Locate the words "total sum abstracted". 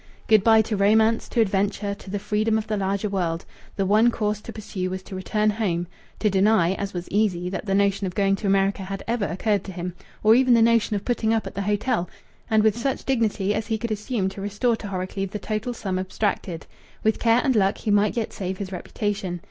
15.37-16.65